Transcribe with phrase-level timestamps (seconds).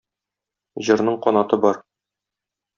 [0.87, 1.81] Җырның канаты бар.